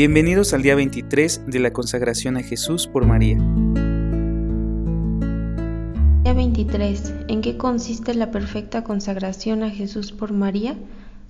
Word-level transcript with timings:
Bienvenidos 0.00 0.54
al 0.54 0.62
día 0.62 0.74
23 0.76 1.42
de 1.46 1.58
la 1.58 1.74
consagración 1.74 2.38
a 2.38 2.42
Jesús 2.42 2.86
por 2.86 3.04
María. 3.04 3.36
Día 6.24 6.32
23. 6.32 7.12
¿En 7.28 7.42
qué 7.42 7.58
consiste 7.58 8.14
la 8.14 8.30
perfecta 8.30 8.82
consagración 8.82 9.62
a 9.62 9.68
Jesús 9.68 10.12
por 10.12 10.32
María? 10.32 10.74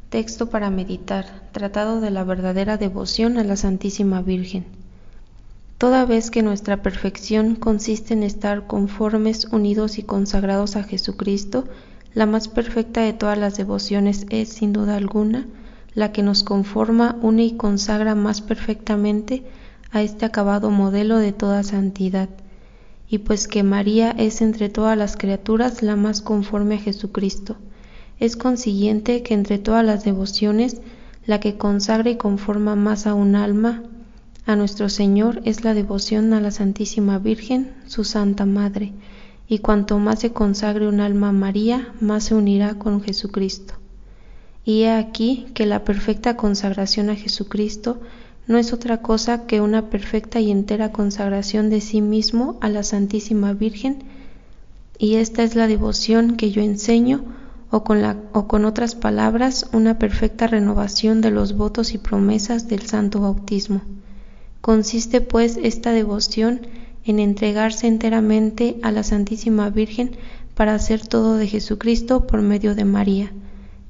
Texto 0.09 0.51
para 0.51 0.71
meditar. 0.71 1.27
Tratado 1.51 2.01
de 2.01 2.13
la 2.13 2.23
verdadera 2.23 2.77
devoción 2.77 3.39
a 3.39 3.43
la 3.43 3.57
Santísima 3.57 4.23
Virgen. 4.23 4.67
Toda 5.77 6.05
vez 6.05 6.31
que 6.31 6.45
nuestra 6.45 6.81
perfección 6.81 7.57
consiste 7.57 8.15
en 8.15 8.23
estar 8.23 8.69
conformes, 8.69 9.47
unidos 9.47 9.99
y 9.99 10.05
consagrados 10.05 10.77
a 10.77 10.85
Jesucristo, 10.85 11.65
la 12.15 12.27
más 12.27 12.47
perfecta 12.47 13.01
de 13.01 13.15
todas 13.15 13.37
las 13.37 13.57
devociones 13.57 14.27
es, 14.31 14.49
sin 14.51 14.73
duda 14.73 14.95
alguna, 14.95 15.49
la 15.95 16.13
que 16.13 16.23
nos 16.23 16.45
conforma, 16.45 17.17
une 17.23 17.45
y 17.45 17.57
consagra 17.57 18.15
más 18.15 18.41
perfectamente 18.41 19.43
a 19.91 20.03
este 20.03 20.25
acabado 20.25 20.71
modelo 20.71 21.19
de 21.19 21.33
toda 21.33 21.63
santidad. 21.63 22.29
Y 23.09 23.19
pues 23.19 23.49
que 23.49 23.63
María 23.63 24.13
es 24.13 24.41
entre 24.41 24.69
todas 24.69 24.97
las 24.97 25.17
criaturas 25.17 25.83
la 25.83 25.97
más 25.97 26.23
conforme 26.23 26.77
a 26.77 26.79
Jesucristo, 26.79 27.57
es 28.21 28.37
consiguiente 28.37 29.23
que 29.23 29.33
entre 29.33 29.59
todas 29.59 29.85
las 29.85 30.05
devociones 30.05 30.83
la 31.25 31.41
que 31.41 31.57
consagra 31.57 32.11
y 32.11 32.17
conforma 32.17 32.77
más 32.77 33.07
a 33.07 33.15
un 33.15 33.35
alma, 33.35 33.83
a 34.45 34.57
nuestro 34.57 34.91
Señor, 34.91 35.41
es 35.45 35.65
la 35.65 35.73
devoción 35.73 36.33
a 36.35 36.41
la 36.41 36.51
Santísima 36.51 37.19
Virgen, 37.19 37.73
su 37.87 38.05
Santa 38.05 38.45
Madre, 38.45 38.93
y 39.49 39.59
cuanto 39.59 39.99
más 39.99 40.21
se 40.21 40.33
consagre 40.33 40.87
un 40.87 41.01
alma 41.01 41.31
a 41.31 41.33
María, 41.33 41.95
más 42.01 42.25
se 42.25 42.35
unirá 42.35 42.75
con 42.75 43.01
Jesucristo. 43.03 43.80
Y 44.65 44.83
he 44.83 44.91
aquí 44.91 45.47
que 45.55 45.67
la 45.67 45.85
perfecta 45.85 46.37
consagración 46.37 47.11
a 47.11 47.17
Jesucristo 47.17 47.99
no 48.47 48.59
es 48.59 48.73
otra 48.73 49.01
cosa 49.01 49.47
que 49.47 49.61
una 49.61 49.91
perfecta 49.91 50.41
y 50.41 50.51
entera 50.51 50.93
consagración 50.93 51.71
de 51.71 51.81
sí 51.81 52.01
mismo 52.01 52.59
a 52.61 52.69
la 52.69 52.83
Santísima 52.83 53.53
Virgen, 53.53 54.03
y 54.99 55.15
esta 55.15 55.43
es 55.45 55.55
la 55.55 55.67
devoción 55.67 56.37
que 56.37 56.51
yo 56.51 56.61
enseño, 56.61 57.25
o 57.71 57.85
con, 57.85 58.03
la, 58.03 58.17
o 58.33 58.49
con 58.49 58.65
otras 58.65 58.97
palabras, 58.97 59.71
una 59.73 59.99
perfecta 59.99 60.47
renovación 60.49 61.21
de 61.21 61.31
los 61.31 61.57
votos 61.57 61.95
y 61.95 61.99
promesas 61.99 62.69
del 62.69 62.83
Santo 62.87 63.21
Bautismo. 63.21 63.83
Consiste 64.61 65.21
pues 65.21 65.57
esta 65.63 65.93
devoción 65.93 66.63
en 67.05 67.21
entregarse 67.21 67.87
enteramente 67.87 68.79
a 68.83 68.91
la 68.91 69.05
Santísima 69.05 69.71
Virgen 69.71 70.11
para 70.55 70.75
hacer 70.75 71.07
todo 71.07 71.37
de 71.37 71.47
Jesucristo 71.47 72.27
por 72.27 72.43
medio 72.43 72.75
de 72.75 72.85
María 72.85 73.33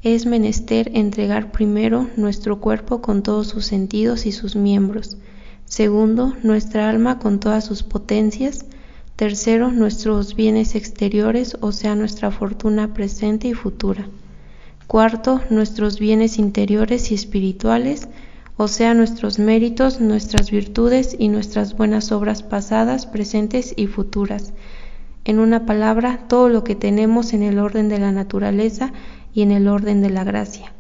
es 0.03 0.25
menester 0.25 0.91
entregar 0.95 1.53
primero 1.53 2.09
nuestro 2.17 2.61
cuerpo 2.61 3.03
con 3.03 3.23
todos 3.23 3.49
sus 3.49 3.67
sentidos 3.67 4.25
y 4.25 4.33
sus 4.33 4.57
miembros, 4.57 5.19
segundo, 5.67 6.35
nuestra 6.43 6.89
alma 6.89 7.19
con 7.19 7.39
todas 7.39 7.67
sus 7.67 7.83
potencias, 7.83 8.65
tercero, 9.17 9.71
nuestros 9.71 10.35
bienes 10.35 10.75
exteriores, 10.75 11.59
o 11.61 11.73
sea, 11.73 11.95
nuestra 11.95 12.31
fortuna 12.31 12.95
presente 12.95 13.49
y 13.49 13.55
futura, 13.55 14.09
cuarto, 14.87 15.43
nuestros 15.51 15.99
bienes 15.99 16.39
interiores 16.39 17.11
y 17.13 17.15
espirituales, 17.15 18.09
o 18.57 18.69
sea, 18.69 18.95
nuestros 18.95 19.39
méritos, 19.39 20.01
nuestras 20.01 20.51
virtudes 20.51 21.15
y 21.19 21.29
nuestras 21.29 21.77
buenas 21.77 22.11
obras 22.11 22.43
pasadas, 22.43 23.07
presentes 23.07 23.75
y 23.77 23.87
futuras. 23.87 24.55
En 25.25 25.39
una 25.39 25.67
palabra, 25.67 26.25
todo 26.29 26.49
lo 26.49 26.65
que 26.65 26.75
tenemos 26.75 27.35
en 27.35 27.43
el 27.43 27.59
orden 27.59 27.91
de 27.91 27.99
la 27.99 28.13
naturaleza 28.13 28.93
y 29.33 29.43
en 29.43 29.53
el 29.53 29.69
orden 29.69 30.03
de 30.03 30.11
la 30.11 30.25
gracia, 30.25 30.73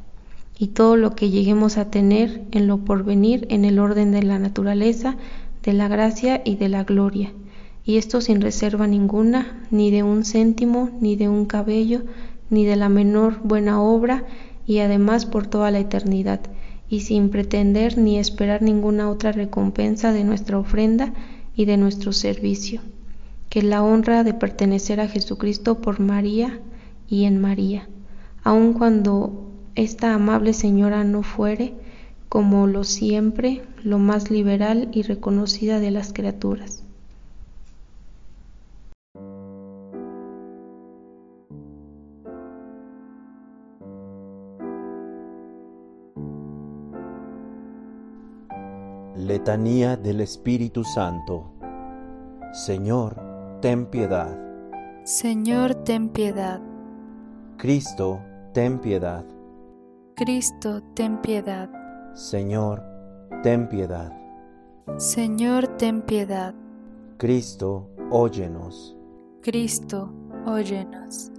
y 0.58 0.69
todo 0.69 0.97
lo 0.97 1.14
que 1.14 1.30
lleguemos 1.30 1.78
a 1.78 1.91
tener 1.91 2.42
en 2.50 2.66
lo 2.66 2.78
porvenir 2.84 3.47
en 3.50 3.64
el 3.64 3.78
orden 3.78 4.12
de 4.12 4.22
la 4.22 4.38
naturaleza, 4.38 5.16
de 5.62 5.72
la 5.72 5.88
gracia 5.88 6.42
y 6.44 6.56
de 6.56 6.69
la 6.69 6.84
gloria, 6.84 7.32
y 7.84 7.97
esto 7.97 8.20
sin 8.20 8.41
reserva 8.41 8.86
ninguna, 8.86 9.66
ni 9.70 9.91
de 9.91 10.02
un 10.02 10.25
céntimo, 10.25 10.91
ni 11.00 11.16
de 11.16 11.28
un 11.28 11.47
cabello, 11.47 12.02
ni 12.50 12.64
de 12.64 12.76
la 12.76 12.88
menor 12.88 13.41
buena 13.42 13.80
obra, 13.80 14.25
y 14.66 14.78
además 14.78 15.26
por 15.26 15.46
toda 15.46 15.70
la 15.70 15.78
eternidad, 15.78 16.41
y 16.88 17.00
sin 17.00 17.30
pretender 17.30 17.96
ni 17.98 18.19
esperar 18.19 18.62
ninguna 18.62 19.08
otra 19.08 19.32
recompensa 19.32 20.12
de 20.12 20.25
nuestra 20.25 20.58
ofrenda 20.58 21.12
y 21.54 21.64
de 21.64 21.76
nuestro 21.76 22.12
servicio, 22.12 22.80
que 23.48 23.62
la 23.62 23.82
honra 23.82 24.25
de 24.25 24.34
pertenecer 24.34 25.00
a 25.00 25.08
Jesucristo 25.08 25.80
por 25.80 26.00
María 26.00 26.60
y 27.08 27.25
en 27.25 27.41
María 27.41 27.88
aun 28.42 28.72
cuando 28.72 29.50
esta 29.74 30.14
amable 30.14 30.52
señora 30.52 31.04
no 31.04 31.22
fuere, 31.22 31.74
como 32.28 32.66
lo 32.66 32.84
siempre, 32.84 33.62
lo 33.82 33.98
más 33.98 34.30
liberal 34.30 34.88
y 34.92 35.02
reconocida 35.02 35.80
de 35.80 35.90
las 35.90 36.12
criaturas. 36.12 36.84
Letanía 49.16 49.96
del 49.96 50.20
Espíritu 50.20 50.82
Santo. 50.82 51.52
Señor, 52.52 53.16
ten 53.60 53.86
piedad. 53.86 54.38
Señor, 55.04 55.74
ten 55.74 56.08
piedad. 56.08 56.60
Cristo, 57.56 58.20
ten 58.53 58.78
piedad. 58.78 59.25
Cristo, 60.16 60.83
ten 60.94 61.19
piedad. 61.22 61.71
Señor, 62.15 62.83
ten 63.43 63.69
piedad. 63.69 64.12
Señor, 64.97 65.69
ten 65.78 66.03
piedad. 66.03 66.55
Cristo, 67.16 67.88
óyenos. 68.11 68.97
Cristo, 69.43 70.12
óyenos. 70.47 71.31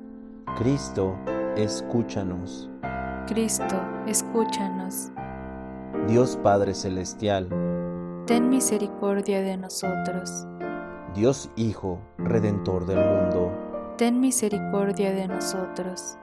Cristo, 0.57 1.15
escúchanos. 1.57 2.69
Cristo, 3.27 3.75
escúchanos. 4.07 5.11
Dios 6.07 6.37
Padre 6.41 6.73
Celestial, 6.73 7.49
ten 8.25 8.49
misericordia 8.49 9.41
de 9.41 9.57
nosotros. 9.57 10.47
Dios 11.13 11.51
Hijo, 11.57 11.99
Redentor 12.17 12.85
del 12.85 13.05
mundo, 13.05 13.51
ten 13.97 14.19
misericordia 14.21 15.11
de 15.11 15.27
nosotros. 15.27 16.17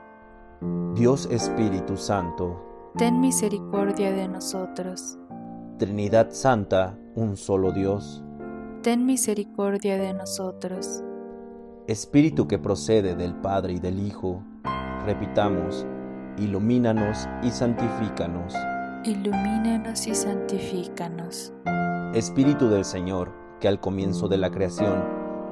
Dios 0.61 1.29
Espíritu 1.31 1.97
Santo, 1.97 2.93
ten 2.97 3.21
misericordia 3.21 4.11
de 4.11 4.27
nosotros. 4.27 5.17
Trinidad 5.79 6.31
Santa, 6.33 6.99
un 7.15 7.37
solo 7.37 7.71
Dios, 7.71 8.25
ten 8.83 9.07
misericordia 9.07 9.97
de 9.99 10.15
nosotros. 10.15 11.05
Espíritu 11.87 12.49
que 12.49 12.59
procede 12.59 13.15
del 13.15 13.37
Padre 13.37 13.75
y 13.75 13.79
del 13.79 14.01
Hijo, 14.01 14.43
repitamos, 15.07 15.87
ilumínanos 16.39 17.29
y 17.43 17.51
santifícanos. 17.51 18.55
Ilumínanos 19.05 20.09
y 20.09 20.15
santifícanos. 20.15 21.53
Espíritu 22.15 22.69
del 22.69 22.85
Señor, 22.85 23.33
que 23.61 23.69
al 23.69 23.79
comienzo 23.79 24.27
de 24.27 24.39
la 24.39 24.51
creación, 24.51 25.05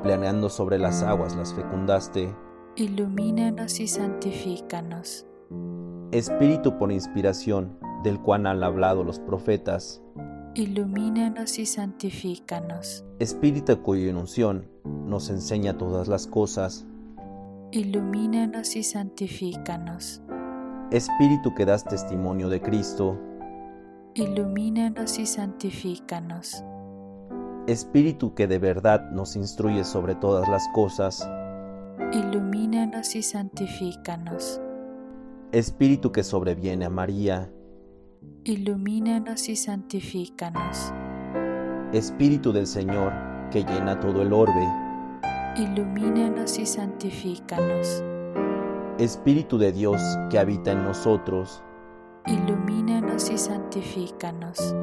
planeando 0.03 0.49
sobre 0.49 0.79
las 0.79 1.05
aguas 1.05 1.37
las 1.37 1.55
fecundaste, 1.55 2.35
ilumínanos 2.77 3.81
y 3.81 3.87
santifícanos. 3.87 5.27
Espíritu 6.13 6.77
por 6.79 6.93
inspiración, 6.93 7.79
del 8.03 8.21
cual 8.21 8.47
han 8.47 8.63
hablado 8.63 9.03
los 9.03 9.19
profetas, 9.19 10.03
ilumínanos 10.55 11.59
y 11.59 11.65
santifícanos. 11.65 13.05
Espíritu 13.19 13.83
cuya 13.83 14.15
unción 14.15 14.69
nos 14.85 15.31
enseña 15.31 15.79
todas 15.79 16.07
las 16.07 16.27
cosas, 16.27 16.87
ilumínanos 17.73 18.77
y 18.77 18.83
santifícanos. 18.83 20.21
Espíritu 20.91 21.55
que 21.55 21.65
das 21.65 21.83
testimonio 21.83 22.51
de 22.51 22.61
Cristo, 22.61 23.19
ilumínanos 24.15 25.19
y 25.19 25.25
santifícanos. 25.25 26.63
Espíritu 27.67 28.35
que 28.35 28.47
de 28.47 28.59
verdad 28.59 29.11
nos 29.11 29.35
instruye 29.35 29.83
sobre 29.83 30.15
todas 30.15 30.47
las 30.49 30.69
cosas, 30.75 31.29
ilumínanos 32.13 33.17
y 33.17 33.23
santifícanos. 33.23 34.61
Espíritu 35.53 36.13
que 36.13 36.23
sobreviene 36.23 36.85
a 36.85 36.91
María, 36.91 37.51
ilumínanos 38.45 39.49
y 39.49 39.57
santifícanos. 39.57 40.93
Espíritu 41.93 42.53
del 42.53 42.67
Señor 42.67 43.13
que 43.51 43.65
llena 43.65 43.99
todo 44.01 44.23
el 44.23 44.33
orbe, 44.33 44.67
ilumínanos 45.57 46.59
y 46.59 46.67
santifícanos. 46.67 48.03
Espíritu 48.99 49.59
de 49.59 49.73
Dios 49.73 50.01
que 50.31 50.39
habita 50.39 50.73
en 50.73 50.85
nosotros, 50.85 51.63
ilumínanos 52.27 53.31
y 53.31 53.39
santifícanos. 53.39 54.75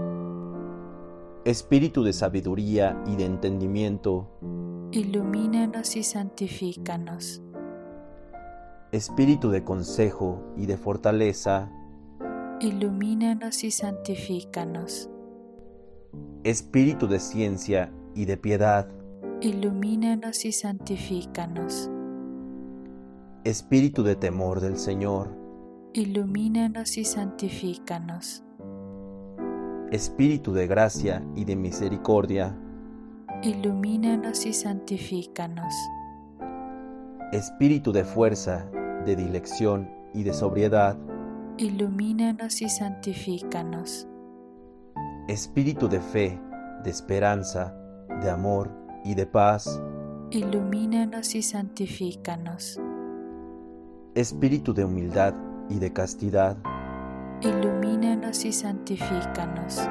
Espíritu 1.45 2.03
de 2.03 2.13
sabiduría 2.13 3.01
y 3.05 3.15
de 3.15 3.25
entendimiento, 3.25 4.29
ilumínanos 4.93 5.95
y 5.95 6.03
santifícanos. 6.03 7.41
Espíritu 8.91 9.49
de 9.49 9.63
consejo 9.63 10.43
y 10.55 10.67
de 10.67 10.77
fortaleza, 10.77 11.71
ilumínanos 12.59 13.63
y 13.63 13.71
santifícanos. 13.71 15.09
Espíritu 16.43 17.07
de 17.07 17.19
ciencia 17.19 17.91
y 18.13 18.25
de 18.25 18.37
piedad, 18.37 18.87
ilumínanos 19.41 20.45
y 20.45 20.51
santifícanos. 20.51 21.89
Espíritu 23.45 24.03
de 24.03 24.15
temor 24.15 24.61
del 24.61 24.77
Señor, 24.77 25.35
ilumínanos 25.93 26.97
y 26.97 27.05
santifícanos. 27.05 28.43
Espíritu 29.89 30.53
de 30.53 30.67
gracia 30.67 31.25
y 31.35 31.45
de 31.45 31.55
misericordia, 31.55 32.55
ilumínanos 33.43 34.45
y 34.45 34.53
santifícanos. 34.53 35.73
Espíritu 37.33 37.91
de 37.91 38.05
fuerza, 38.05 38.65
de 39.05 39.17
dilección 39.17 39.89
y 40.13 40.23
de 40.23 40.33
sobriedad, 40.33 40.97
ilumínanos 41.57 42.61
y 42.61 42.69
santifícanos. 42.69 44.07
Espíritu 45.27 45.89
de 45.89 45.99
fe, 45.99 46.39
de 46.83 46.89
esperanza, 46.89 47.75
de 48.21 48.29
amor 48.29 48.71
y 49.03 49.13
de 49.13 49.25
paz, 49.25 49.81
ilumínanos 50.31 51.35
y 51.35 51.41
santifícanos. 51.41 52.79
Espíritu 54.15 54.73
de 54.73 54.85
humildad 54.85 55.33
y 55.69 55.79
de 55.79 55.91
castidad, 55.91 56.55
ilumínanos 57.41 58.45
y 58.45 58.53
santifícanos. 58.53 59.81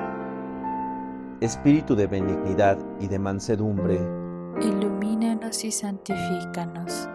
Espíritu 1.43 1.97
de 1.97 2.07
benignidad 2.07 2.79
y 3.01 3.09
de 3.09 3.19
mansedumbre, 3.19 3.97
ilumínanos 4.61 5.65
y 5.65 5.73
santifícanos. 5.73 7.09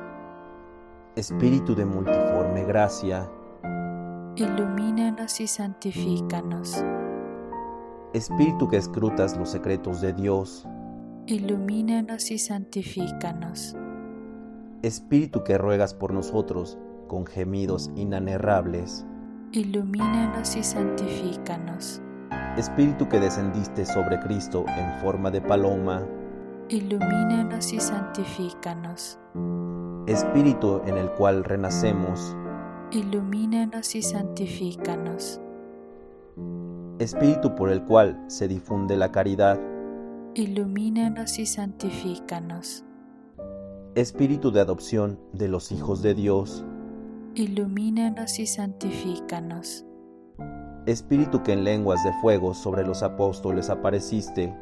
Espíritu 1.16 1.74
de 1.74 1.86
multiforme 1.86 2.66
gracia, 2.66 3.32
ilumínanos 4.36 5.40
y 5.40 5.48
santifícanos. 5.48 6.84
Espíritu 8.12 8.68
que 8.68 8.76
escrutas 8.76 9.38
los 9.38 9.48
secretos 9.48 10.02
de 10.02 10.12
Dios, 10.12 10.68
ilumínanos 11.26 12.30
y 12.30 12.38
santifícanos. 12.38 13.78
Espíritu 14.82 15.46
que 15.46 15.58
ruegas 15.58 15.94
por 15.94 16.12
nosotros 16.12 16.78
con 17.08 17.26
gemidos 17.26 17.92
inanerrables, 17.96 19.06
ilumínanos 19.54 20.58
y 20.58 20.64
santifícanos. 20.64 22.02
Espíritu 22.58 23.08
que 23.08 23.20
descendiste 23.20 23.86
sobre 23.86 24.20
Cristo 24.20 24.66
en 24.68 25.00
forma 25.00 25.30
de 25.30 25.42
paloma, 25.42 26.04
ilumínanos 26.70 27.72
y 27.72 27.80
santifícanos. 27.80 29.20
Espíritu 30.08 30.82
en 30.88 30.98
el 30.98 31.12
cual 31.12 31.44
renacemos, 31.44 32.36
ilumínanos 32.90 33.94
y 33.94 34.02
santifícanos. 34.02 35.40
Espíritu 36.98 37.54
por 37.54 37.70
el 37.70 37.84
cual 37.84 38.24
se 38.26 38.48
difunde 38.48 38.98
la 38.98 39.12
caridad, 39.12 39.60
ilumínanos 40.34 41.38
y 41.38 41.46
santifícanos. 41.46 42.84
Espíritu 43.94 44.50
de 44.50 44.62
adopción 44.62 45.20
de 45.32 45.48
los 45.48 45.72
hijos 45.72 46.02
de 46.02 46.16
Dios, 46.16 46.66
ilumínanos 47.36 48.40
y 48.40 48.48
santifícanos. 48.48 49.87
Espíritu 50.88 51.44
que 51.44 51.52
en 51.52 51.66
lenguas 51.66 52.02
de 52.06 52.14
fuego 52.22 52.54
sobre 52.54 52.88
los 52.88 53.04
apóstoles 53.04 53.70
apareciste, 53.70 54.56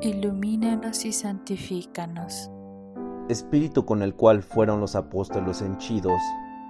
ilumínanos 0.00 1.04
y 1.04 1.10
santifícanos. 1.10 2.52
Espíritu 3.28 3.84
con 3.84 4.02
el 4.02 4.14
cual 4.14 4.44
fueron 4.44 4.78
los 4.78 4.94
apóstoles 4.94 5.62
henchidos, 5.62 6.20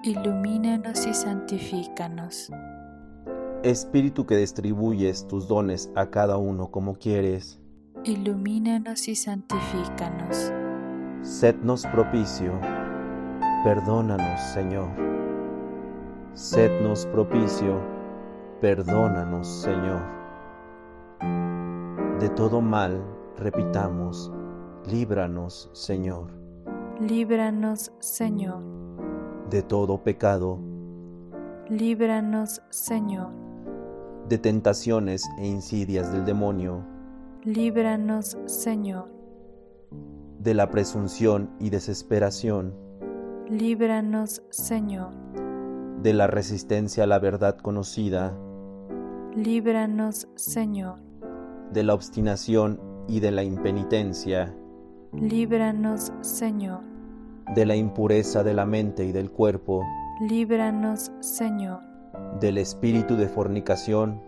ilumínanos 0.02 1.06
y 1.06 1.12
santifícanos. 1.12 2.50
Espíritu 3.62 4.24
que 4.24 4.38
distribuyes 4.38 5.26
tus 5.26 5.46
dones 5.46 5.90
a 5.94 6.08
cada 6.08 6.38
uno 6.38 6.70
como 6.70 6.94
quieres, 6.94 7.60
ilumínanos 8.02 9.08
y 9.08 9.14
santifícanos. 9.14 10.54
Sednos 11.20 11.84
propicio, 11.88 12.58
perdónanos, 13.62 14.40
Señor. 14.54 14.88
Sednos 16.32 17.04
propicio, 17.04 17.95
perdónanos, 18.60 19.46
Señor. 19.46 20.02
De 22.20 22.28
todo 22.30 22.60
mal, 22.60 23.02
repitamos, 23.36 24.32
líbranos, 24.90 25.70
Señor. 25.72 26.30
Líbranos, 27.00 27.92
Señor. 27.98 28.62
De 29.50 29.62
todo 29.62 30.02
pecado, 30.02 30.58
líbranos, 31.68 32.62
Señor. 32.70 33.28
De 34.28 34.38
tentaciones 34.38 35.24
e 35.38 35.46
insidias 35.46 36.12
del 36.12 36.24
demonio, 36.24 36.84
líbranos, 37.44 38.38
Señor. 38.46 39.08
De 40.38 40.54
la 40.54 40.70
presunción 40.70 41.50
y 41.60 41.70
desesperación, 41.70 42.74
líbranos, 43.48 44.42
Señor. 44.50 45.10
De 46.02 46.12
la 46.12 46.26
resistencia 46.26 47.04
a 47.04 47.06
la 47.06 47.18
verdad 47.18 47.56
conocida, 47.58 48.36
líbranos, 49.36 50.28
Señor. 50.34 50.98
De 51.72 51.82
la 51.82 51.94
obstinación 51.94 52.80
y 53.06 53.20
de 53.20 53.30
la 53.30 53.44
impenitencia, 53.44 54.54
líbranos, 55.12 56.12
Señor. 56.22 56.80
De 57.54 57.66
la 57.66 57.76
impureza 57.76 58.42
de 58.42 58.54
la 58.54 58.66
mente 58.66 59.04
y 59.04 59.12
del 59.12 59.30
cuerpo, 59.30 59.84
líbranos, 60.28 61.12
Señor. 61.20 61.80
Del 62.40 62.58
espíritu 62.58 63.16
de 63.16 63.28
fornicación, 63.28 64.20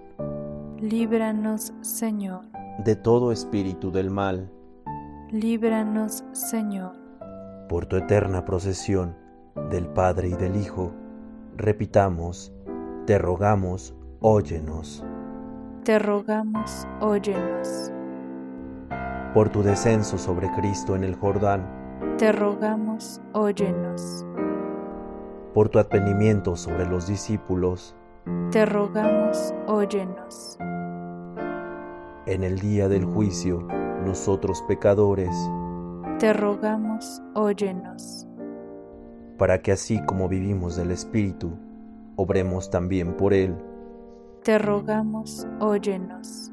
líbranos, 0.79 1.73
Señor. 1.81 2.43
De 2.85 2.95
todo 2.95 3.33
espíritu 3.33 3.91
del 3.91 4.11
mal, 4.11 4.53
líbranos, 5.31 6.23
Señor. 6.33 6.93
Por 7.69 7.87
tu 7.87 7.97
eterna 7.97 8.45
procesión 8.45 9.17
del 9.71 9.87
Padre 9.89 10.29
y 10.29 10.35
del 10.35 10.57
Hijo, 10.57 10.93
repitamos, 11.57 12.53
te 13.07 13.19
rogamos, 13.19 13.95
óyenos. 14.21 15.05
Te 15.85 15.99
rogamos, 15.99 16.87
óyenos. 17.01 17.93
Por 19.33 19.49
tu 19.49 19.63
descenso 19.63 20.19
sobre 20.19 20.51
Cristo 20.53 20.97
en 20.97 21.05
el 21.05 21.15
Jordán, 21.15 21.67
te 22.19 22.33
rogamos, 22.33 23.21
óyenos. 23.33 24.27
Por 25.55 25.69
tu 25.69 25.79
advenimiento 25.79 26.57
sobre 26.57 26.87
los 26.87 27.07
discípulos, 27.07 27.95
te 28.51 28.67
rogamos, 28.67 29.55
óyenos. 29.67 30.59
En 32.27 32.43
el 32.45 32.59
día 32.59 32.89
del 32.89 33.05
juicio, 33.05 33.67
nosotros 34.05 34.63
pecadores, 34.67 35.35
te 36.19 36.33
rogamos, 36.33 37.23
óyenos. 37.35 38.27
Para 39.39 39.63
que 39.63 39.73
así 39.73 40.03
como 40.05 40.29
vivimos 40.29 40.77
del 40.77 40.91
Espíritu, 40.91 41.57
obremos 42.17 42.71
también 42.71 43.17
por 43.17 43.33
Él. 43.33 43.57
Te 44.49 44.57
rogamos, 44.57 45.47
óyenos. 45.61 46.51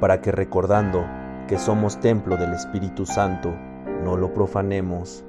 Para 0.00 0.20
que 0.20 0.32
recordando 0.32 1.04
que 1.46 1.56
somos 1.56 2.00
templo 2.00 2.36
del 2.36 2.52
Espíritu 2.52 3.06
Santo, 3.06 3.54
no 4.02 4.16
lo 4.16 4.34
profanemos. 4.34 5.24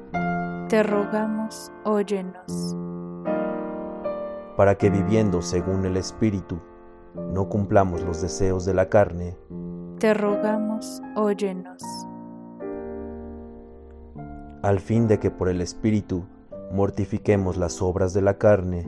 Te 0.68 0.82
rogamos, 0.82 1.72
óyenos. 1.84 2.76
Para 4.58 4.74
que 4.74 4.90
viviendo 4.90 5.44
según 5.44 5.86
el 5.86 5.98
Espíritu, 5.98 6.60
no 7.14 7.48
cumplamos 7.48 8.02
los 8.02 8.24
deseos 8.24 8.66
de 8.66 8.74
la 8.74 8.90
carne. 8.90 9.38
Te 10.00 10.16
rogamos, 10.16 11.00
óyenos. 11.16 11.84
Al 14.64 14.80
fin 14.80 15.08
de 15.08 15.20
que 15.20 15.30
por 15.30 15.48
el 15.48 15.62
Espíritu 15.62 16.26
mortifiquemos 16.72 17.56
las 17.56 17.84
obras 17.84 18.16
de 18.16 18.24
la 18.24 18.40
carne. 18.40 18.88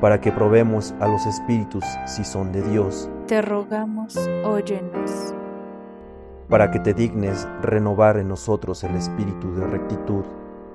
Para 0.00 0.20
que 0.20 0.32
probemos 0.32 0.94
a 1.00 1.08
los 1.08 1.24
espíritus 1.26 1.84
si 2.06 2.24
son 2.24 2.52
de 2.52 2.62
Dios. 2.62 3.10
Te 3.26 3.40
rogamos, 3.40 4.16
óyenos. 4.44 5.34
Para 6.48 6.70
que 6.70 6.78
te 6.78 6.92
dignes 6.92 7.48
renovar 7.62 8.18
en 8.18 8.28
nosotros 8.28 8.84
el 8.84 8.94
espíritu 8.96 9.54
de 9.54 9.66
rectitud. 9.66 10.24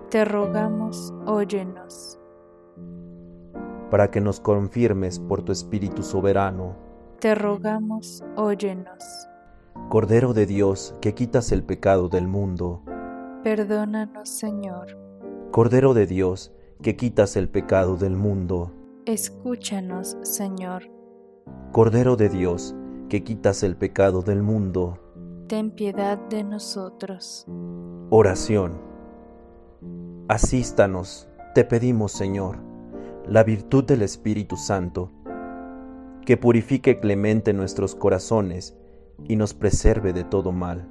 Te 0.10 0.26
rogamos, 0.26 1.14
óyenos. 1.26 2.20
Para 3.92 4.10
que 4.10 4.22
nos 4.22 4.40
confirmes 4.40 5.20
por 5.20 5.44
tu 5.44 5.52
espíritu 5.52 6.02
soberano. 6.02 6.76
Te 7.20 7.36
rogamos, 7.36 8.24
óyenos. 8.36 9.28
Cordero 9.90 10.34
de 10.34 10.46
Dios, 10.46 10.96
que 11.02 11.14
quitas 11.14 11.52
el 11.52 11.64
pecado 11.64 12.10
del 12.10 12.28
mundo, 12.28 12.84
Perdónanos, 13.44 14.28
Señor. 14.28 14.98
Cordero 15.52 15.94
de 15.94 16.06
Dios, 16.06 16.52
que 16.82 16.98
quitas 16.98 17.38
el 17.38 17.48
pecado 17.48 17.96
del 17.96 18.18
mundo, 18.18 18.74
Escúchanos, 19.10 20.18
Señor. 20.22 20.84
Cordero 21.72 22.16
de 22.16 22.30
Dios, 22.30 22.76
que 23.10 23.24
quitas 23.24 23.64
el 23.64 23.76
pecado 23.76 24.22
del 24.22 24.44
mundo, 24.44 25.00
Ten 25.48 25.72
piedad 25.72 26.20
de 26.30 26.44
nosotros. 26.44 27.48
oración. 28.12 28.74
Asístanos, 30.28 31.28
te 31.56 31.64
pedimos, 31.64 32.12
Señor, 32.12 32.58
la 33.26 33.44
virtud 33.44 33.84
del 33.84 34.04
Espíritu 34.04 34.58
Santo, 34.58 35.12
que 36.24 36.38
purifique 36.38 37.00
clemente 37.00 37.52
nuestros 37.52 37.96
corazones 37.96 38.78
y 39.28 39.38
nos 39.38 39.56
preserve 39.56 40.14
de 40.14 40.24
todo 40.24 40.52
mal. 40.52 40.88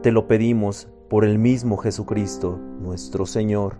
Te 0.00 0.10
lo 0.10 0.26
pedimos 0.26 0.88
por 1.10 1.26
el 1.26 1.38
mismo 1.38 1.76
Jesucristo, 1.76 2.58
nuestro 2.80 3.26
Señor. 3.26 3.76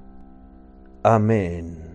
Amén. 1.02 1.86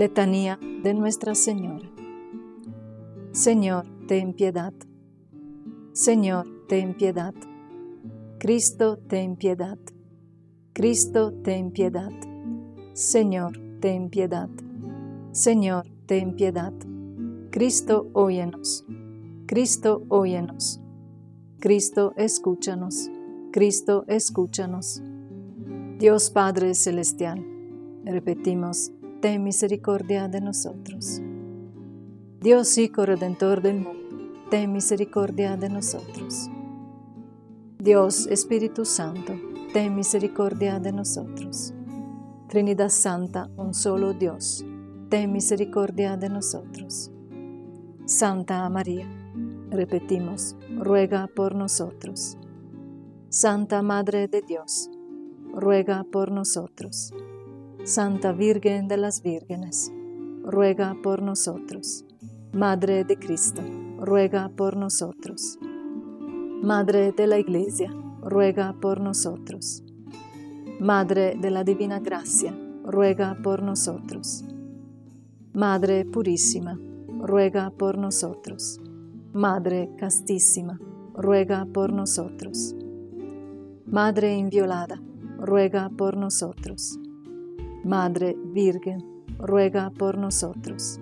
Letanía 0.00 0.58
de 0.82 0.94
Nuestra 0.94 1.34
Señora. 1.34 1.86
Señor, 3.32 3.84
ten 4.08 4.32
piedad. 4.32 4.72
Señor, 5.92 6.46
ten 6.70 6.94
piedad. 6.94 7.34
Cristo, 8.38 8.96
ten 8.96 9.36
piedad. 9.36 9.76
Cristo, 10.72 11.34
ten 11.44 11.70
piedad. 11.70 12.12
Señor, 12.94 13.60
ten 13.82 14.08
piedad. 14.08 14.48
Señor, 15.32 15.86
ten 16.06 16.34
piedad. 16.34 16.72
Cristo, 17.50 18.08
óyenos. 18.14 18.86
Cristo, 19.46 20.02
óyenos. 20.08 20.80
Cristo, 21.58 22.14
escúchanos. 22.16 23.10
Cristo, 23.52 24.06
escúchanos. 24.08 25.02
Dios 25.98 26.30
Padre 26.30 26.74
Celestial, 26.74 27.44
repetimos, 28.06 28.92
ten 29.20 29.42
misericordia 29.42 30.28
de 30.28 30.40
nosotros. 30.40 31.20
Dios 32.40 32.78
Hijo 32.78 33.04
Redentor 33.04 33.60
del 33.60 33.80
mundo, 33.80 34.48
ten 34.50 34.72
misericordia 34.72 35.58
de 35.58 35.68
nosotros. 35.68 36.48
Dios 37.78 38.26
Espíritu 38.28 38.86
Santo, 38.86 39.34
ten 39.74 39.94
misericordia 39.94 40.80
de 40.80 40.92
nosotros. 40.92 41.74
Trinidad 42.48 42.88
Santa, 42.88 43.50
un 43.58 43.74
solo 43.74 44.14
Dios, 44.14 44.64
ten 45.10 45.32
misericordia 45.32 46.16
de 46.16 46.30
nosotros. 46.30 47.10
Santa 48.06 48.66
María, 48.70 49.06
repetimos, 49.68 50.56
ruega 50.78 51.26
por 51.26 51.54
nosotros. 51.54 52.38
Santa 53.28 53.82
Madre 53.82 54.28
de 54.28 54.40
Dios, 54.40 54.88
ruega 55.52 56.04
por 56.10 56.32
nosotros. 56.32 57.12
Santa 57.84 58.32
Virgen 58.32 58.88
de 58.88 58.98
las 58.98 59.22
Vírgenes, 59.22 59.90
ruega 60.44 60.94
por 61.02 61.22
nosotros. 61.22 62.04
Madre 62.52 63.04
de 63.04 63.18
Cristo, 63.18 63.62
ruega 63.98 64.50
por 64.50 64.76
nosotros. 64.76 65.58
Madre 66.62 67.12
de 67.12 67.26
la 67.26 67.38
Iglesia, 67.38 67.90
ruega 68.20 68.74
por 68.80 69.00
nosotros. 69.00 69.82
Madre 70.78 71.36
de 71.40 71.50
la 71.50 71.64
Divina 71.64 72.00
Gracia, 72.00 72.54
ruega 72.84 73.38
por 73.42 73.62
nosotros. 73.62 74.44
Madre 75.54 76.04
Purísima, 76.04 76.78
ruega 77.18 77.70
por 77.70 77.96
nosotros. 77.96 78.78
Madre 79.32 79.90
Castísima, 79.96 80.78
ruega 81.14 81.64
por 81.64 81.94
nosotros. 81.94 82.76
Madre 83.86 84.36
Inviolada, 84.36 85.00
ruega 85.38 85.88
por 85.88 86.16
nosotros. 86.18 86.98
Madre 87.84 88.36
Virgen, 88.52 89.02
ruega 89.38 89.90
por 89.90 90.18
nosotros. 90.18 91.00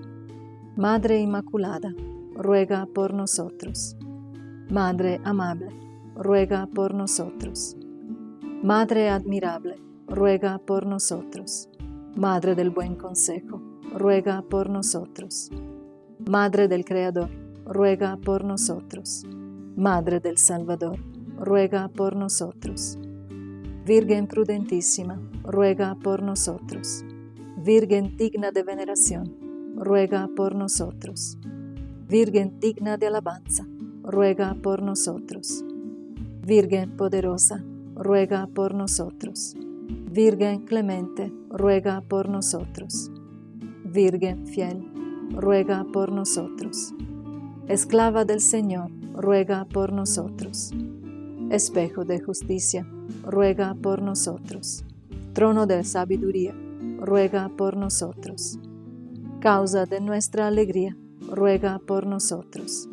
Madre 0.77 1.19
Inmaculada, 1.21 1.93
ruega 2.35 2.87
por 2.87 3.13
nosotros. 3.13 3.97
Madre 4.71 5.21
amable, 5.25 5.69
ruega 6.15 6.69
por 6.69 6.95
nosotros. 6.95 7.77
Madre 8.63 9.09
admirable, 9.09 9.75
ruega 10.07 10.59
por 10.59 10.87
nosotros. 10.87 11.69
Madre 12.15 12.55
del 12.55 12.71
buen 12.71 12.95
consejo, 12.95 13.61
ruega 13.93 14.43
por 14.43 14.71
nosotros. 14.71 15.51
Madre 16.29 16.69
del 16.69 16.85
Creador, 16.85 17.31
ruega 17.65 18.17
por 18.17 18.45
nosotros. 18.45 19.27
Madre 19.77 20.21
del 20.21 20.39
Salvador, 20.39 20.99
ruega 21.39 21.89
por 21.89 22.15
nosotros. 22.15 22.99
Virgen 23.89 24.27
prudentísima, 24.27 25.19
ruega 25.43 25.95
por 25.95 26.23
nosotros. 26.23 27.07
Virgen 27.57 28.19
digna 28.19 28.51
de 28.51 28.63
veneración, 28.63 29.35
ruega 29.77 30.29
por 30.37 30.55
nosotros. 30.55 31.39
Virgen 32.07 32.61
digna 32.61 32.99
de 32.99 33.07
alabanza, 33.07 33.67
ruega 34.03 34.55
por 34.63 34.83
nosotros. 34.83 35.65
Virgen 36.47 36.99
poderosa, 36.99 37.65
ruega 37.95 38.47
por 38.49 38.75
nosotros. 38.75 39.57
Virgen 40.13 40.67
clemente, 40.67 41.33
ruega 41.49 42.03
por 42.03 42.29
nosotros. 42.29 43.11
Virgen 43.87 44.47
fiel, 44.47 44.87
ruega 45.31 45.87
por 45.91 46.13
nosotros. 46.13 46.93
Esclava 47.69 48.27
del 48.27 48.43
Señor, 48.43 48.91
ruega 49.15 49.65
por 49.65 49.95
nosotros. 49.95 50.75
Espejo 51.51 52.05
de 52.05 52.21
justicia, 52.21 52.87
ruega 53.23 53.75
por 53.75 54.03
nosotros. 54.03 54.85
Trono 55.33 55.67
de 55.67 55.83
sabiduría, 55.83 56.55
ruega 56.99 57.49
por 57.49 57.75
nosotros. 57.75 58.59
Causa 59.41 59.87
de 59.87 60.03
nuestra 60.03 60.47
alegría, 60.47 60.95
ruega 61.27 61.79
por 61.79 62.07
nosotros. 62.07 62.87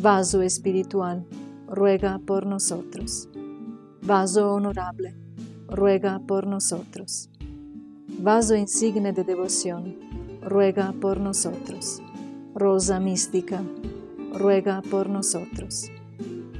Vaso 0.00 0.40
espiritual, 0.40 1.26
ruega 1.68 2.18
por 2.20 2.46
nosotros. 2.46 3.28
Vaso 4.00 4.54
honorable, 4.54 5.14
ruega 5.68 6.20
por 6.20 6.46
nosotros. 6.46 7.28
Vaso 8.18 8.54
insigne 8.56 9.12
de 9.12 9.24
devoción, 9.24 9.94
ruega 10.40 10.94
por 10.98 11.20
nosotros. 11.20 12.00
Rosa 12.54 12.98
mística, 12.98 13.62
ruega 14.32 14.80
por 14.90 15.10
nosotros. 15.10 15.90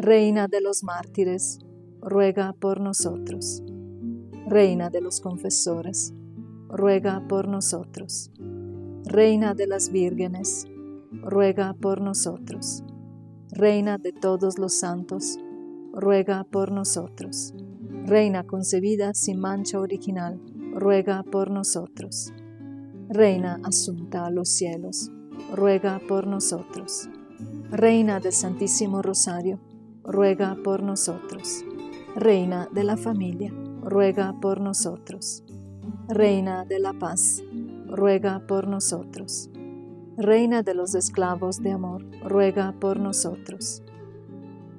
Reina 0.00 0.46
de 0.46 0.60
los 0.60 0.84
mártires, 0.84 1.58
ruega 2.00 2.52
por 2.52 2.80
nosotros. 2.80 3.64
Reina 4.46 4.90
de 4.90 5.00
los 5.00 5.20
confesores, 5.20 6.14
ruega 6.68 7.26
por 7.26 7.48
nosotros. 7.48 8.30
Reina 9.04 9.54
de 9.54 9.66
las 9.66 9.90
vírgenes, 9.90 10.68
ruega 11.10 11.74
por 11.74 12.00
nosotros. 12.00 12.84
Reina 13.50 13.98
de 13.98 14.12
todos 14.12 14.56
los 14.60 14.78
santos, 14.78 15.36
ruega 15.92 16.44
por 16.44 16.70
nosotros. 16.70 17.52
Reina 18.06 18.44
concebida 18.44 19.14
sin 19.14 19.40
mancha 19.40 19.80
original, 19.80 20.40
ruega 20.74 21.24
por 21.24 21.50
nosotros. 21.50 22.32
Reina 23.08 23.58
asunta 23.64 24.26
a 24.26 24.30
los 24.30 24.48
cielos, 24.48 25.10
ruega 25.52 26.00
por 26.06 26.28
nosotros. 26.28 27.08
Reina 27.72 28.20
del 28.20 28.32
Santísimo 28.32 29.02
Rosario, 29.02 29.58
ruega 30.08 30.56
por 30.64 30.82
nosotros. 30.82 31.64
Reina 32.16 32.66
de 32.72 32.82
la 32.82 32.96
familia, 32.96 33.52
ruega 33.82 34.34
por 34.40 34.58
nosotros. 34.58 35.44
Reina 36.08 36.64
de 36.64 36.78
la 36.78 36.94
paz, 36.94 37.42
ruega 37.86 38.46
por 38.46 38.66
nosotros. 38.66 39.50
Reina 40.16 40.62
de 40.62 40.74
los 40.74 40.94
esclavos 40.94 41.58
de 41.58 41.72
amor, 41.72 42.06
ruega 42.24 42.74
por 42.80 42.98
nosotros. 42.98 43.82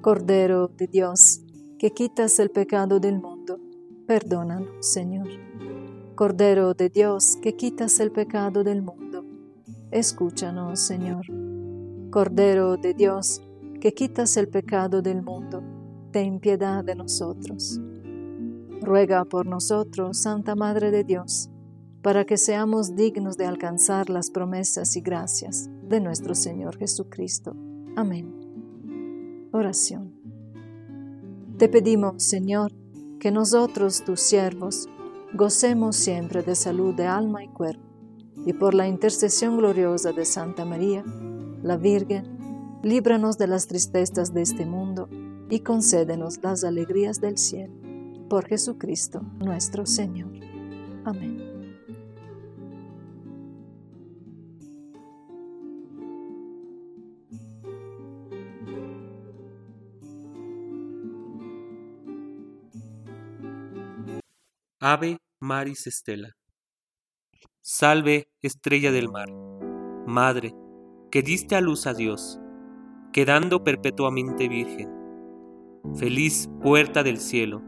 Cordero 0.00 0.66
de 0.66 0.88
Dios, 0.88 1.40
que 1.78 1.92
quitas 1.92 2.40
el 2.40 2.50
pecado 2.50 2.98
del 2.98 3.20
mundo, 3.20 3.60
perdónanos, 4.08 4.84
Señor. 4.84 5.28
Cordero 6.16 6.74
de 6.74 6.90
Dios, 6.90 7.38
que 7.40 7.54
quitas 7.54 8.00
el 8.00 8.10
pecado 8.10 8.64
del 8.64 8.82
mundo, 8.82 9.24
escúchanos, 9.92 10.80
Señor. 10.80 11.24
Cordero 12.10 12.76
de 12.76 12.94
Dios, 12.94 13.40
que 13.80 13.94
quitas 13.94 14.36
el 14.36 14.48
pecado 14.48 15.00
del 15.00 15.22
mundo, 15.22 15.62
ten 16.12 16.38
piedad 16.38 16.84
de 16.84 16.94
nosotros. 16.94 17.80
Ruega 18.82 19.24
por 19.24 19.46
nosotros, 19.46 20.18
Santa 20.18 20.54
Madre 20.54 20.90
de 20.90 21.02
Dios, 21.02 21.50
para 22.02 22.24
que 22.24 22.36
seamos 22.36 22.94
dignos 22.94 23.36
de 23.36 23.46
alcanzar 23.46 24.10
las 24.10 24.30
promesas 24.30 24.96
y 24.96 25.00
gracias 25.00 25.68
de 25.88 26.00
nuestro 26.00 26.34
Señor 26.34 26.76
Jesucristo. 26.76 27.56
Amén. 27.96 29.48
Oración. 29.52 30.14
Te 31.56 31.68
pedimos, 31.68 32.22
Señor, 32.22 32.72
que 33.18 33.30
nosotros, 33.30 34.02
tus 34.04 34.20
siervos, 34.20 34.88
gocemos 35.34 35.96
siempre 35.96 36.42
de 36.42 36.54
salud 36.54 36.94
de 36.94 37.06
alma 37.06 37.44
y 37.44 37.48
cuerpo, 37.48 37.84
y 38.46 38.52
por 38.52 38.74
la 38.74 38.88
intercesión 38.88 39.56
gloriosa 39.58 40.12
de 40.12 40.24
Santa 40.24 40.64
María, 40.64 41.04
la 41.62 41.76
Virgen, 41.76 42.39
líbranos 42.82 43.38
de 43.38 43.46
las 43.46 43.66
tristezas 43.66 44.32
de 44.32 44.42
este 44.42 44.66
mundo 44.66 45.08
y 45.48 45.60
concédenos 45.60 46.38
las 46.42 46.64
alegrías 46.64 47.20
del 47.20 47.38
cielo. 47.38 47.74
Por 48.28 48.46
Jesucristo 48.46 49.22
nuestro 49.38 49.86
Señor. 49.86 50.30
Amén. 51.04 51.50
Ave 64.82 65.18
Maris 65.40 65.86
Estela. 65.86 66.36
Salve, 67.60 68.30
estrella 68.40 68.90
del 68.90 69.10
mar, 69.10 69.30
Madre, 70.06 70.54
que 71.10 71.22
diste 71.22 71.54
a 71.54 71.60
luz 71.60 71.86
a 71.86 71.92
Dios, 71.92 72.40
quedando 73.12 73.64
perpetuamente 73.64 74.48
virgen. 74.48 74.88
Feliz 75.96 76.48
puerta 76.62 77.02
del 77.02 77.18
cielo, 77.18 77.62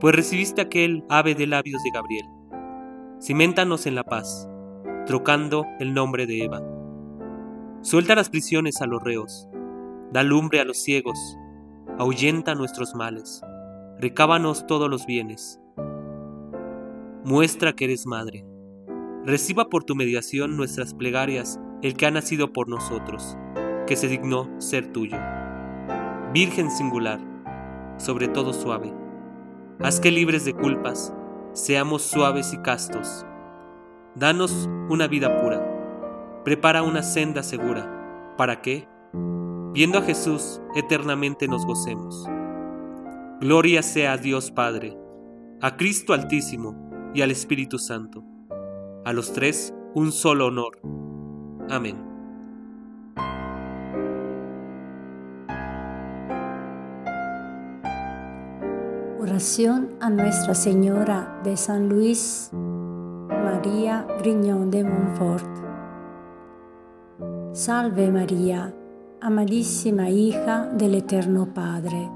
pues 0.00 0.14
recibiste 0.14 0.60
aquel 0.60 1.04
ave 1.08 1.34
de 1.34 1.46
labios 1.46 1.82
de 1.82 1.90
Gabriel. 1.90 2.26
Ciméntanos 3.20 3.86
en 3.86 3.94
la 3.94 4.04
paz, 4.04 4.48
trocando 5.06 5.66
el 5.78 5.94
nombre 5.94 6.26
de 6.26 6.44
Eva. 6.44 6.62
Suelta 7.82 8.14
las 8.14 8.30
prisiones 8.30 8.80
a 8.80 8.86
los 8.86 9.02
reos, 9.02 9.48
da 10.12 10.22
lumbre 10.22 10.60
a 10.60 10.64
los 10.64 10.78
ciegos, 10.78 11.36
ahuyenta 11.98 12.54
nuestros 12.54 12.94
males, 12.94 13.42
recábanos 13.98 14.66
todos 14.66 14.88
los 14.88 15.06
bienes 15.06 15.62
muestra 17.24 17.72
que 17.72 17.84
eres 17.84 18.06
madre. 18.06 18.44
Reciba 19.24 19.68
por 19.68 19.84
tu 19.84 19.94
mediación 19.94 20.56
nuestras 20.56 20.94
plegarias 20.94 21.60
el 21.82 21.94
que 21.94 22.06
ha 22.06 22.10
nacido 22.10 22.52
por 22.52 22.68
nosotros, 22.68 23.36
que 23.92 23.96
se 23.96 24.08
dignó 24.08 24.48
ser 24.56 24.90
tuyo. 24.90 25.18
Virgen 26.32 26.70
singular, 26.70 27.20
sobre 27.98 28.26
todo 28.26 28.54
suave, 28.54 28.90
haz 29.80 30.00
que 30.00 30.10
libres 30.10 30.46
de 30.46 30.54
culpas 30.54 31.12
seamos 31.52 32.00
suaves 32.00 32.54
y 32.54 32.58
castos. 32.62 33.26
Danos 34.14 34.66
una 34.88 35.08
vida 35.08 35.42
pura, 35.42 36.40
prepara 36.42 36.82
una 36.82 37.02
senda 37.02 37.42
segura, 37.42 38.34
para 38.38 38.62
que, 38.62 38.88
viendo 39.74 39.98
a 39.98 40.02
Jesús, 40.02 40.62
eternamente 40.74 41.46
nos 41.46 41.66
gocemos. 41.66 42.26
Gloria 43.42 43.82
sea 43.82 44.12
a 44.12 44.16
Dios 44.16 44.50
Padre, 44.50 44.96
a 45.60 45.76
Cristo 45.76 46.14
Altísimo, 46.14 47.10
y 47.12 47.20
al 47.20 47.30
Espíritu 47.30 47.78
Santo. 47.78 48.24
A 49.04 49.12
los 49.12 49.34
tres 49.34 49.74
un 49.92 50.12
solo 50.12 50.46
honor. 50.46 50.80
Amén. 51.68 52.11
Oración 59.32 59.88
a 59.98 60.10
Nuestra 60.10 60.54
Señora 60.54 61.40
de 61.42 61.56
San 61.56 61.88
Luis 61.88 62.50
María 62.52 64.06
Griñón 64.18 64.70
de 64.70 64.84
Montfort. 64.84 65.48
Salve 67.54 68.10
María, 68.10 68.74
amadísima 69.22 70.10
hija 70.10 70.66
del 70.66 70.96
Eterno 70.96 71.54
Padre. 71.54 72.10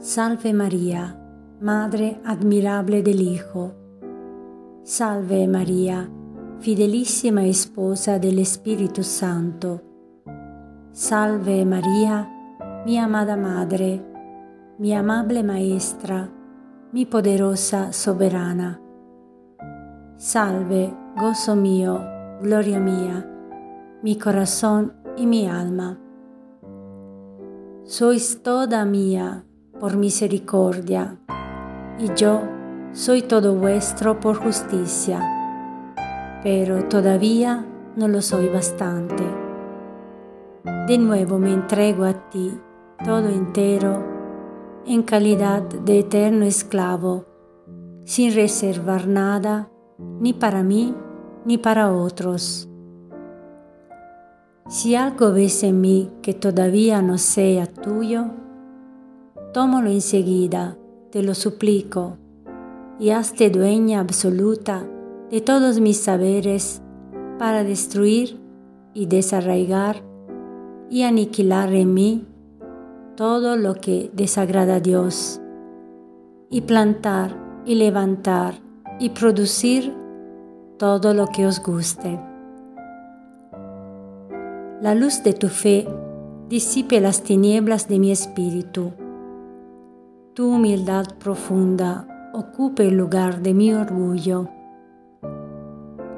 Salve 0.00 0.52
María 0.52 1.20
Madre 1.60 2.20
admirable 2.24 3.04
del 3.04 3.22
Hijo. 3.22 3.72
Salve 4.82 5.46
María, 5.46 6.10
fidelísima 6.58 7.46
esposa 7.46 8.18
del 8.18 8.40
Espíritu 8.40 9.04
Santo. 9.04 9.80
Salve 10.90 11.64
María, 11.64 12.28
mi 12.84 12.98
amada 12.98 13.36
Madre, 13.36 14.11
mi 14.78 14.94
amable 14.94 15.42
Maestra, 15.42 16.28
mi 16.92 17.04
poderosa 17.04 17.92
soberana. 17.92 18.80
Salve, 20.16 20.94
gozo 21.16 21.56
mío, 21.56 22.00
gloria 22.40 22.80
mía, 22.80 23.28
mi 24.02 24.16
corazón 24.16 24.94
y 25.16 25.26
mi 25.26 25.46
alma. 25.46 25.98
Sois 27.84 28.42
toda 28.42 28.84
mía 28.84 29.44
por 29.78 29.96
misericordia 29.96 31.18
y 31.98 32.12
yo 32.14 32.40
soy 32.92 33.22
todo 33.22 33.54
vuestro 33.54 34.20
por 34.20 34.36
justicia, 34.36 35.20
pero 36.42 36.88
todavía 36.88 37.66
no 37.96 38.08
lo 38.08 38.22
soy 38.22 38.48
bastante. 38.48 39.24
De 40.86 40.96
nuevo 40.96 41.38
me 41.38 41.52
entrego 41.52 42.04
a 42.04 42.30
ti 42.30 42.58
todo 43.04 43.28
entero 43.28 44.11
en 44.86 45.02
calidad 45.02 45.62
de 45.62 46.00
eterno 46.00 46.44
esclavo, 46.44 47.26
sin 48.04 48.34
reservar 48.34 49.06
nada 49.06 49.70
ni 50.20 50.32
para 50.32 50.62
mí 50.62 50.94
ni 51.44 51.58
para 51.58 51.92
otros. 51.92 52.68
Si 54.68 54.94
algo 54.94 55.32
ves 55.32 55.62
en 55.62 55.80
mí 55.80 56.10
que 56.22 56.34
todavía 56.34 57.02
no 57.02 57.18
sea 57.18 57.66
tuyo, 57.66 58.30
tómalo 59.52 59.90
enseguida 59.90 60.76
te 61.12 61.22
lo 61.22 61.34
suplico, 61.34 62.16
y 62.98 63.10
hazte 63.10 63.50
dueña 63.50 64.00
absoluta 64.00 64.88
de 65.30 65.42
todos 65.42 65.78
mis 65.78 65.98
saberes 65.98 66.80
para 67.38 67.64
destruir 67.64 68.40
y 68.94 69.06
desarraigar 69.06 70.02
y 70.88 71.02
aniquilar 71.02 71.72
en 71.74 71.92
mí 71.92 72.26
todo 73.16 73.56
lo 73.56 73.74
que 73.74 74.10
desagrada 74.12 74.76
a 74.76 74.80
Dios, 74.80 75.40
y 76.50 76.62
plantar 76.62 77.36
y 77.64 77.76
levantar 77.76 78.54
y 78.98 79.10
producir 79.10 79.94
todo 80.78 81.14
lo 81.14 81.26
que 81.26 81.46
os 81.46 81.62
guste. 81.62 82.20
La 84.80 84.94
luz 84.94 85.22
de 85.22 85.32
tu 85.32 85.48
fe 85.48 85.88
disipe 86.48 87.00
las 87.00 87.22
tinieblas 87.22 87.88
de 87.88 87.98
mi 87.98 88.10
espíritu 88.10 88.92
tu 90.34 90.48
humildad 90.48 91.04
profunda 91.18 92.30
ocupe 92.32 92.88
el 92.88 92.96
lugar 92.96 93.42
de 93.42 93.52
mi 93.52 93.74
orgullo. 93.74 94.48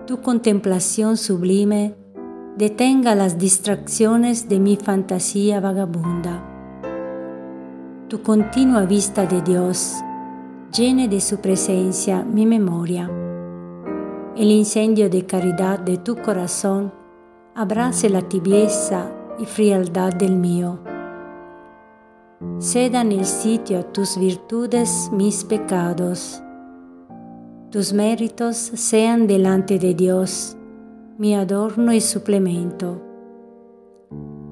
Tu 0.07 0.21
contemplación 0.21 1.17
sublime 1.17 1.97
detenga 2.57 3.17
las 3.17 3.39
distracciones 3.39 4.49
de 4.49 4.61
mi 4.61 4.77
fantasía 4.77 5.59
vagabunda. 5.59 6.54
Tu 8.15 8.23
continua 8.23 8.87
vista 8.87 9.27
de 9.27 9.43
Dios 9.43 9.97
llene 10.73 11.09
de 11.09 11.21
su 11.21 11.39
presencia 11.39 12.23
mi 12.23 12.47
memoria. 12.47 13.11
El 14.37 14.53
incendio 14.53 15.11
de 15.11 15.27
caridad 15.27 15.81
de 15.81 15.99
tu 15.99 16.15
corazón 16.15 16.93
abrace 17.57 18.09
la 18.09 18.23
tibieza 18.23 19.11
y 19.41 19.47
frialdad 19.47 20.13
del 20.13 20.37
mío 20.37 20.79
cedan 22.61 23.11
el 23.11 23.25
sitio 23.25 23.81
a 23.81 23.83
tus 23.83 24.17
virtudes 24.17 25.11
mis 25.11 25.43
pecados. 25.43 26.41
Tus 27.73 27.93
méritos 27.93 28.57
sean 28.57 29.27
delante 29.27 29.81
de 29.81 29.93
Dios 29.93 30.57
mi 31.19 31.35
adorno 31.35 31.93
y 31.93 32.01
suplemento. 32.01 33.03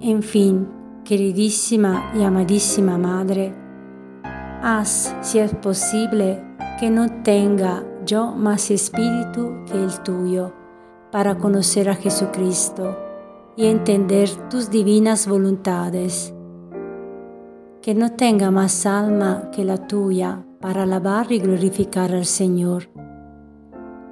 En 0.00 0.20
fin, 0.24 0.81
queridísima 1.04 2.12
y 2.14 2.22
amadísima 2.22 2.98
Madre, 2.98 3.54
haz, 4.62 5.14
si 5.20 5.38
es 5.38 5.54
posible, 5.54 6.42
que 6.78 6.90
no 6.90 7.22
tenga 7.22 7.84
yo 8.06 8.32
más 8.32 8.70
espíritu 8.70 9.64
que 9.66 9.82
el 9.82 10.00
tuyo 10.02 10.52
para 11.10 11.36
conocer 11.38 11.88
a 11.88 11.94
Jesucristo 11.94 12.96
y 13.56 13.66
entender 13.66 14.30
tus 14.48 14.70
divinas 14.70 15.26
voluntades. 15.26 16.34
Que 17.82 17.94
no 17.94 18.12
tenga 18.12 18.50
más 18.50 18.86
alma 18.86 19.50
que 19.50 19.64
la 19.64 19.86
tuya 19.86 20.44
para 20.60 20.84
alabar 20.84 21.32
y 21.32 21.40
glorificar 21.40 22.12
al 22.12 22.24
Señor. 22.24 22.88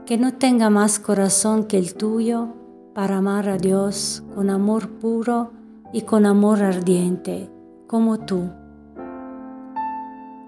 Que 0.06 0.18
no 0.18 0.34
tenga 0.34 0.70
más 0.70 0.98
corazón 0.98 1.64
que 1.64 1.78
el 1.78 1.94
tuyo 1.94 2.48
para 2.94 3.18
amar 3.18 3.48
a 3.48 3.56
Dios 3.56 4.24
con 4.34 4.50
amor 4.50 4.88
puro 4.98 5.52
y 5.92 6.02
con 6.02 6.26
amor 6.26 6.62
ardiente, 6.62 7.50
como 7.86 8.18
tú. 8.18 8.50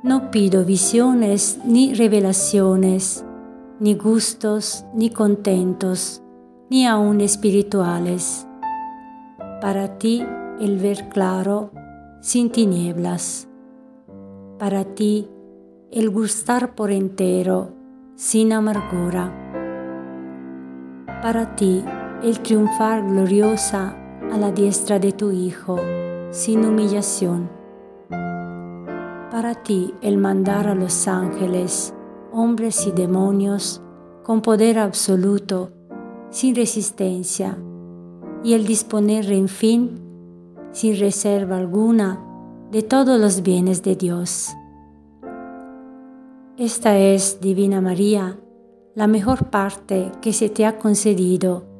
No 0.03 0.31
pido 0.31 0.65
visiones 0.65 1.61
ni 1.65 1.95
revelaciones, 1.95 3.25
ni 3.79 3.95
gustos, 3.95 4.85
ni 4.95 5.11
contentos, 5.11 6.23
ni 6.71 6.87
aun 6.87 7.21
espirituales. 7.21 8.47
Para 9.61 9.99
ti 9.99 10.25
el 10.61 10.79
ver 10.79 11.09
claro 11.09 11.71
sin 12.21 12.51
tinieblas. 12.51 13.49
Para 14.59 14.85
ti 14.85 15.29
el 15.91 16.11
gustar 16.11 16.75
por 16.75 16.91
entero 16.91 17.71
sin 18.17 18.53
amargura. 18.53 19.33
Para 21.23 21.55
ti 21.55 21.85
el 22.23 22.41
triunfar 22.41 23.07
gloriosa 23.07 24.02
a 24.33 24.39
la 24.39 24.51
diestra 24.51 24.99
de 24.99 25.13
tu 25.13 25.31
Hijo 25.31 25.79
sin 26.31 26.65
humillación. 26.65 27.51
Para 29.31 29.55
ti 29.63 29.93
el 30.01 30.17
mandar 30.17 30.69
a 30.69 30.75
los 30.75 31.07
ángeles, 31.07 31.93
hombres 32.33 32.87
y 32.87 32.93
demonios 32.93 33.83
con 34.23 34.41
poder 34.41 34.79
absoluto 34.79 35.71
sin 36.31 36.55
resistencia 36.57 37.59
y 38.43 38.55
el 38.55 38.67
disponer 38.67 39.31
en 39.31 39.49
fin, 39.49 40.01
sin 40.73 40.99
reserva 40.99 41.59
alguna, 41.59 42.25
de 42.71 42.83
todos 42.83 43.21
los 43.21 43.43
bienes 43.43 43.83
de 43.83 43.97
Dios. 43.97 44.49
Esta 46.57 46.97
es, 46.97 47.39
Divina 47.43 47.83
María, 47.83 48.39
la 48.95 49.07
mejor 49.07 49.51
parte 49.51 50.11
que 50.23 50.33
se 50.33 50.49
te 50.49 50.65
ha 50.65 50.79
concedido 50.79 51.72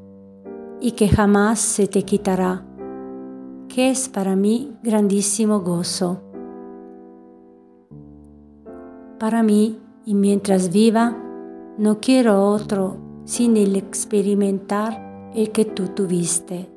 y 0.85 0.93
que 0.93 1.09
jamás 1.09 1.61
se 1.61 1.87
te 1.87 2.03
quitará, 2.03 2.67
que 3.69 3.91
es 3.91 4.09
para 4.09 4.35
mí 4.35 4.77
grandísimo 4.83 5.61
gozo. 5.61 6.21
Para 9.21 9.45
mí, 9.45 9.79
y 10.05 10.15
mientras 10.17 10.73
viva, 10.73 11.17
no 11.79 12.01
quiero 12.01 12.49
otro 12.49 12.97
sin 13.25 13.57
el 13.57 13.77
experimentar 13.77 15.31
el 15.37 15.53
que 15.53 15.65
tú 15.65 15.87
tuviste. 15.87 16.69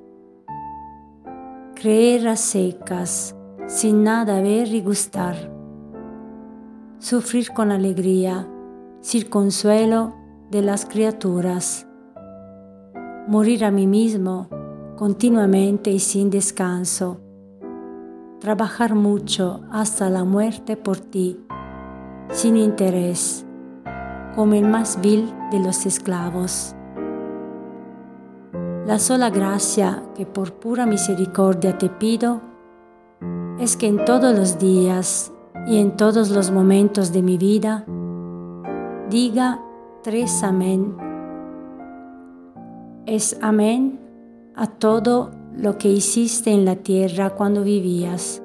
Creer 1.73 2.27
a 2.27 2.35
secas, 2.35 3.35
sin 3.65 4.03
nada 4.03 4.39
ver 4.43 4.67
y 4.67 4.81
gustar. 4.81 5.51
Sufrir 6.99 7.51
con 7.53 7.71
alegría, 7.71 8.47
sin 9.01 9.23
consuelo 9.29 10.13
de 10.51 10.61
las 10.61 10.85
criaturas. 10.85 11.87
Morir 13.27 13.65
a 13.65 13.71
mí 13.71 13.87
mismo 13.87 14.49
continuamente 14.97 15.89
y 15.89 15.99
sin 15.99 16.29
descanso. 16.29 17.21
Trabajar 18.39 18.93
mucho 18.93 19.61
hasta 19.71 20.11
la 20.11 20.23
muerte 20.23 20.77
por 20.77 20.99
ti, 20.99 21.39
sin 22.29 22.55
interés 22.55 23.45
como 24.35 24.53
el 24.53 24.65
más 24.65 25.01
vil 25.01 25.33
de 25.49 25.59
los 25.59 25.87
esclavos. 25.87 26.75
La 28.85 28.99
sola 28.99 29.31
gracia 29.31 30.03
que 30.13 30.27
por 30.27 30.53
pura 30.53 30.85
misericordia 30.85 31.77
te 31.79 31.89
pido 31.89 32.41
es 33.59 33.75
que 33.75 33.87
en 33.87 34.05
todos 34.05 34.37
los 34.37 34.59
días 34.59 35.31
y 35.65 35.79
en 35.79 35.97
todos 35.97 36.29
los 36.29 36.51
momentos 36.51 37.11
de 37.11 37.23
mi 37.23 37.39
vida 37.39 37.85
diga 39.09 39.59
tres 40.03 40.43
amén. 40.43 41.04
Es 43.05 43.37
amén 43.41 43.99
a 44.55 44.65
todo 44.65 45.29
lo 45.55 45.77
que 45.77 45.89
hiciste 45.89 46.51
en 46.51 46.65
la 46.65 46.77
tierra 46.77 47.29
cuando 47.29 47.63
vivías. 47.63 48.41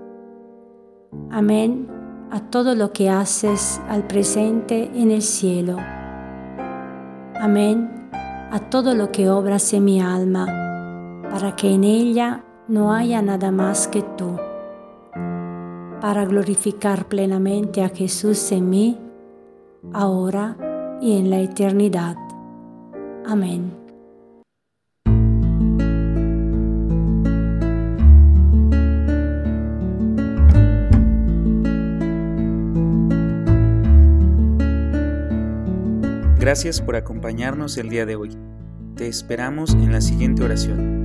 Amén 1.31 1.89
a 2.31 2.41
todo 2.41 2.75
lo 2.75 2.93
que 2.93 3.09
haces 3.09 3.81
al 3.89 4.07
presente 4.07 4.91
en 4.95 5.11
el 5.11 5.23
cielo. 5.23 5.79
Amén 7.41 8.11
a 8.51 8.61
todo 8.69 8.95
lo 8.95 9.11
que 9.11 9.31
obras 9.31 9.73
en 9.73 9.85
mi 9.85 10.03
alma, 10.03 10.45
para 11.31 11.57
que 11.57 11.73
en 11.73 11.85
ella 11.85 12.45
no 12.69 12.93
haya 12.93 13.23
nada 13.23 13.51
más 13.51 13.89
que 13.89 14.03
tú, 14.03 14.37
para 16.01 16.27
glorificar 16.27 17.07
plenamente 17.07 17.83
a 17.83 17.89
Jesús 17.89 18.53
en 18.53 18.69
mí, 18.69 18.99
ahora 19.95 20.99
y 21.01 21.17
en 21.17 21.31
la 21.31 21.39
eternidad. 21.41 22.17
Amén. 23.27 23.80
Gracias 36.41 36.81
por 36.81 36.97
acompañarnos 36.97 37.77
el 37.77 37.91
día 37.91 38.07
de 38.07 38.17
hoy. 38.17 38.31
Te 38.97 39.07
esperamos 39.09 39.75
en 39.75 39.93
la 39.93 40.01
siguiente 40.01 40.43
oración. 40.43 41.00